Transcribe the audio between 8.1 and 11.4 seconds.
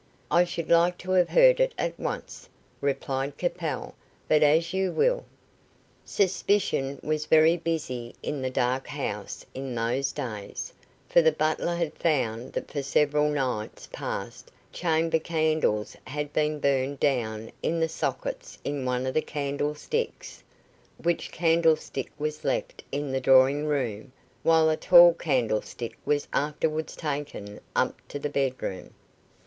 in the Dark House in those days, for the